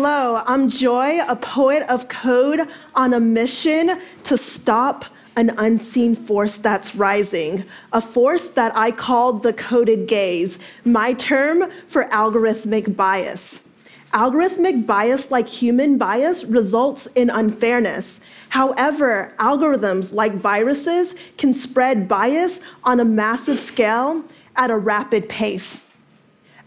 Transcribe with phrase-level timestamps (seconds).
[0.00, 5.04] Hello, I'm Joy, a poet of code on a mission to stop
[5.34, 11.68] an unseen force that's rising, a force that I called the coded gaze, my term
[11.88, 13.64] for algorithmic bias.
[14.12, 18.20] Algorithmic bias, like human bias, results in unfairness.
[18.50, 24.22] However, algorithms like viruses can spread bias on a massive scale
[24.54, 25.87] at a rapid pace.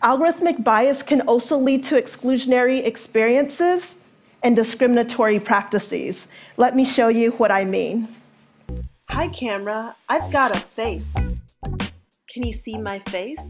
[0.04, 4.00] Algorithmic bias can also lead to exclusionary experiences
[4.42, 6.28] and discriminatory practices.
[6.58, 8.08] Let me show you what I mean.
[9.12, 9.96] Hi, camera.
[10.10, 11.14] I've got a face.
[12.34, 13.42] Can you see my face?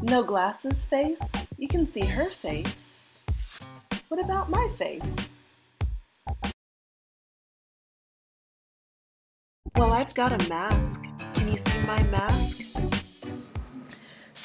[0.00, 1.20] No glasses face?
[1.58, 2.76] You can see her face.
[4.08, 5.02] What about my face?
[9.76, 11.02] Well, I've got a mask.
[11.34, 12.65] Can you see my mask?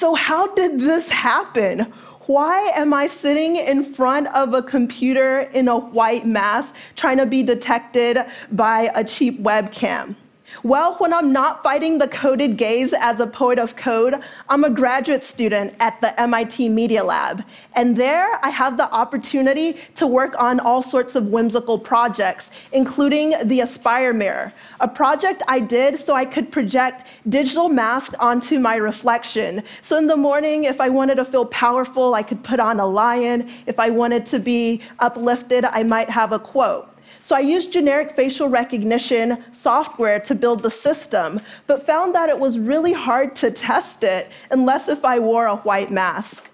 [0.02, 1.82] So, how did this happen?
[2.26, 7.26] Why am I sitting in front of a computer in a white mask trying to
[7.26, 8.18] be detected
[8.50, 10.16] by a cheap webcam?
[10.62, 14.14] Well, when I'm not fighting the coded gaze as a poet of code,
[14.48, 17.44] I'm a graduate student at the MIT Media Lab.
[17.74, 23.34] And there I have the opportunity to work on all sorts of whimsical projects, including
[23.44, 28.76] the Aspire Mirror, a project I did so I could project digital masks onto my
[28.76, 29.62] reflection.
[29.80, 32.86] So in the morning, if I wanted to feel powerful, I could put on a
[32.86, 33.50] lion.
[33.66, 36.91] If I wanted to be uplifted, I might have a quote.
[37.22, 42.38] So I used generic facial recognition software to build the system, but found that it
[42.38, 46.50] was really hard to test it unless if I wore a white mask.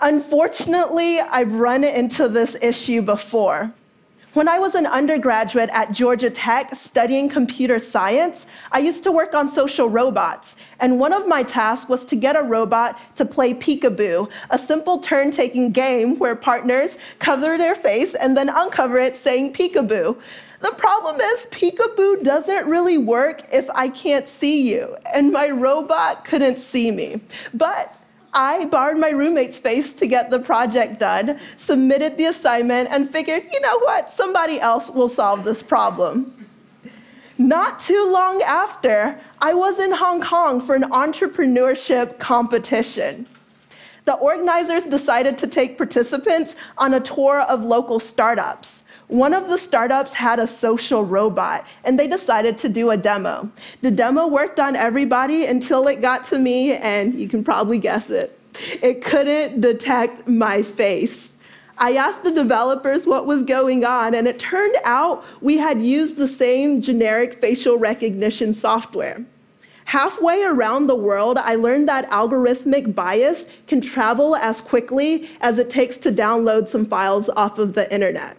[0.00, 3.72] Unfortunately, I've run into this issue before.
[4.36, 9.32] When I was an undergraduate at Georgia Tech studying computer science, I used to work
[9.32, 10.56] on social robots.
[10.78, 14.98] And one of my tasks was to get a robot to play peekaboo, a simple
[14.98, 20.20] turn taking game where partners cover their face and then uncover it saying peekaboo.
[20.60, 26.26] The problem is, peekaboo doesn't really work if I can't see you, and my robot
[26.26, 27.22] couldn't see me.
[27.54, 27.95] But
[28.36, 33.44] I borrowed my roommate's face to get the project done, submitted the assignment, and figured,
[33.50, 36.46] you know what, somebody else will solve this problem.
[37.38, 43.26] Not too long after, I was in Hong Kong for an entrepreneurship competition.
[44.04, 48.84] The organizers decided to take participants on a tour of local startups.
[49.08, 53.48] One of the startups had a social robot, and they decided to do a demo.
[53.80, 58.10] The demo worked on everybody until it got to me, and you can probably guess
[58.10, 58.38] it.
[58.82, 61.34] It couldn't detect my face.
[61.78, 66.16] I asked the developers what was going on, and it turned out we had used
[66.16, 69.24] the same generic facial recognition software.
[69.84, 75.70] Halfway around the world, I learned that algorithmic bias can travel as quickly as it
[75.70, 78.36] takes to download some files off of the internet.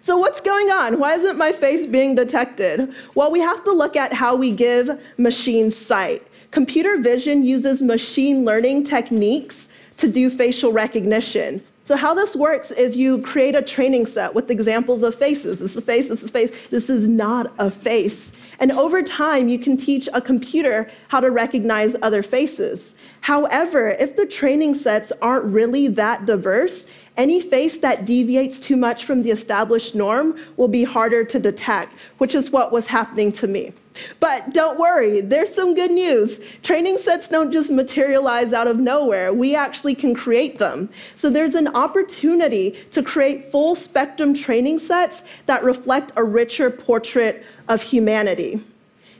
[0.00, 0.98] So, what's going on?
[0.98, 2.94] Why isn't my face being detected?
[3.14, 6.26] Well, we have to look at how we give machines sight.
[6.50, 11.62] Computer vision uses machine learning techniques to do facial recognition.
[11.84, 15.58] So, how this works is you create a training set with examples of faces.
[15.58, 18.32] This is a face, this is a face, this is not a face.
[18.60, 22.94] And over time, you can teach a computer how to recognize other faces.
[23.20, 26.86] However, if the training sets aren't really that diverse,
[27.18, 31.92] any face that deviates too much from the established norm will be harder to detect,
[32.18, 33.72] which is what was happening to me.
[34.20, 36.40] But don't worry, there's some good news.
[36.62, 40.88] Training sets don't just materialize out of nowhere, we actually can create them.
[41.16, 47.44] So there's an opportunity to create full spectrum training sets that reflect a richer portrait
[47.68, 48.62] of humanity.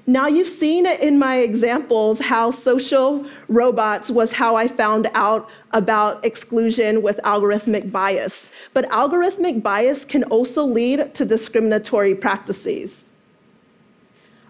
[0.08, 5.50] Now, you've seen it in my examples how social robots was how I found out
[5.72, 8.50] about exclusion with algorithmic bias.
[8.72, 13.10] But algorithmic bias can also lead to discriminatory practices.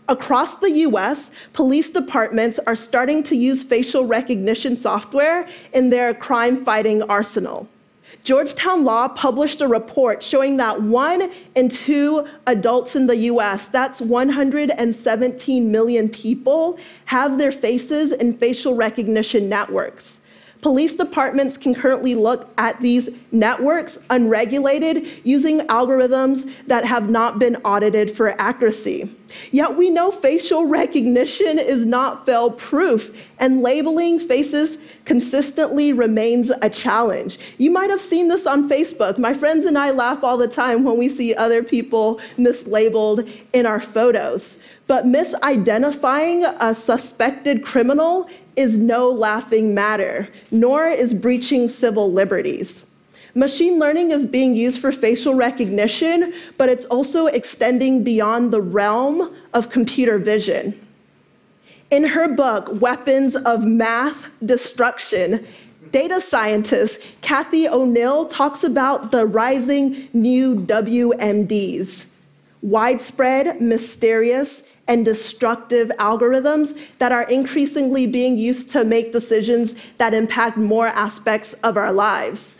[0.08, 6.64] Across the US, police departments are starting to use facial recognition software in their crime
[6.64, 7.68] fighting arsenal.
[8.24, 14.00] Georgetown Law published a report showing that one in two adults in the US, that's
[14.00, 20.18] 117 million people, have their faces in facial recognition networks.
[20.60, 27.56] Police departments can currently look at these networks unregulated using algorithms that have not been
[27.64, 29.08] audited for accuracy.
[29.52, 36.70] Yet we know facial recognition is not fail proof, and labeling faces consistently remains a
[36.70, 37.38] challenge.
[37.58, 39.18] You might have seen this on Facebook.
[39.18, 43.66] My friends and I laugh all the time when we see other people mislabeled in
[43.66, 44.58] our photos.
[44.86, 52.84] But misidentifying a suspected criminal is no laughing matter, nor is breaching civil liberties.
[53.38, 59.32] Machine learning is being used for facial recognition, but it's also extending beyond the realm
[59.54, 60.76] of computer vision.
[61.92, 65.46] In her book, Weapons of Math Destruction,
[65.92, 72.06] data scientist Cathy O'Neil talks about the rising new WMDs
[72.60, 80.56] widespread, mysterious, and destructive algorithms that are increasingly being used to make decisions that impact
[80.56, 82.56] more aspects of our lives.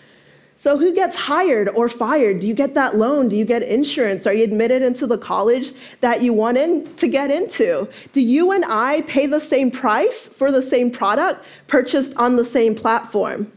[0.61, 2.41] So, who gets hired or fired?
[2.41, 3.29] Do you get that loan?
[3.29, 4.27] Do you get insurance?
[4.27, 7.89] Are you admitted into the college that you want in to get into?
[8.11, 12.45] Do you and I pay the same price for the same product purchased on the
[12.45, 13.53] same platform?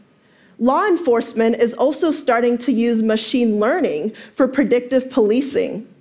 [0.60, 5.91] Law enforcement is also starting to use machine learning for predictive policing.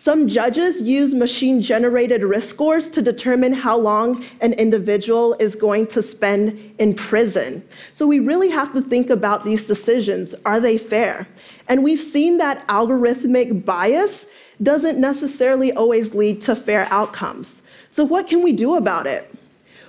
[0.00, 5.88] Some judges use machine generated risk scores to determine how long an individual is going
[5.88, 7.64] to spend in prison.
[7.94, 10.36] So we really have to think about these decisions.
[10.46, 11.26] Are they fair?
[11.66, 14.26] And we've seen that algorithmic bias
[14.62, 17.62] doesn't necessarily always lead to fair outcomes.
[17.90, 19.34] So, what can we do about it?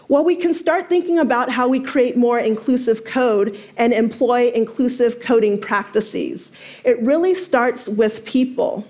[0.07, 5.21] Well, we can start thinking about how we create more inclusive code and employ inclusive
[5.21, 6.51] coding practices.
[6.83, 8.87] It really starts with people.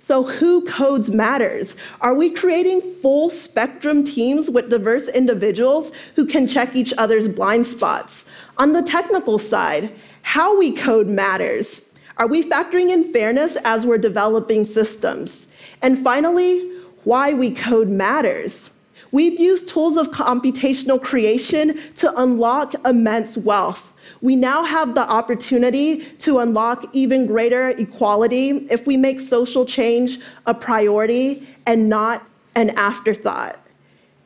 [0.00, 1.74] So, who codes matters?
[2.00, 7.66] Are we creating full spectrum teams with diverse individuals who can check each other's blind
[7.66, 8.30] spots?
[8.56, 9.92] On the technical side,
[10.22, 11.90] how we code matters.
[12.16, 15.46] Are we factoring in fairness as we're developing systems?
[15.82, 16.70] And finally,
[17.04, 18.70] why we code matters.
[19.10, 23.92] We've used tools of computational creation to unlock immense wealth.
[24.20, 30.18] We now have the opportunity to unlock even greater equality if we make social change
[30.46, 33.58] a priority and not an afterthought.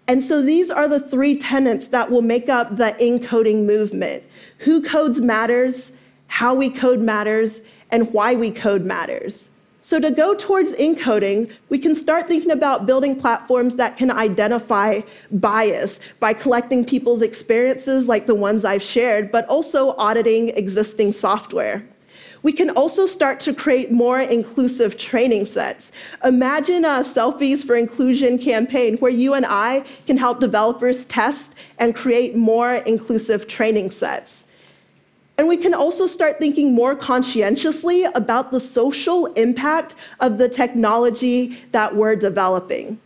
[0.08, 4.24] And so these are the three tenets that will make up the incoding movement.
[4.58, 5.92] Who codes matters,
[6.26, 9.48] how we code matters, and why we code matters.
[9.84, 15.00] So, to go towards incoding, we can start thinking about building platforms that can identify
[15.32, 21.84] bias by collecting people's experiences, like the ones I've shared, but also auditing existing software.
[22.44, 25.92] We can also start to create more inclusive training sets.
[26.24, 31.94] Imagine a Selfies for Inclusion campaign where you and I can help developers test and
[31.94, 34.41] create more inclusive training sets.
[35.38, 41.58] And we can also start thinking more conscientiously about the social impact of the technology
[41.72, 43.00] that we're developing.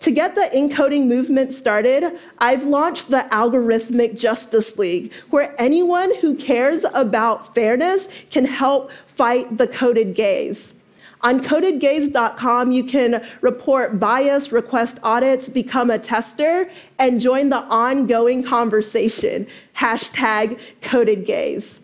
[0.00, 6.34] To get the incoding movement started, I've launched the Algorithmic Justice League, where anyone who
[6.34, 10.74] cares about fairness can help fight the coded gaze.
[11.22, 18.42] On codedgaze.com, you can report bias, request audits, become a tester, and join the ongoing
[18.42, 19.46] conversation.
[19.76, 21.80] Hashtag codedgaze.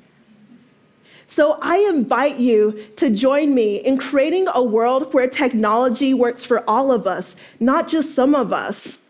[1.26, 6.64] So I invite you to join me in creating a world where technology works for
[6.68, 9.02] all of us, not just some of us.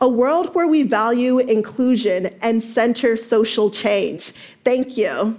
[0.00, 4.32] A world where we value inclusion and center social change.
[4.64, 5.36] Thank you.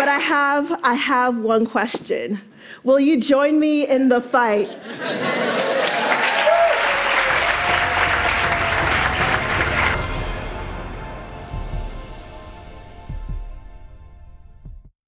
[0.00, 2.40] But I have, I have one question.
[2.84, 4.66] Will you join me in the fight?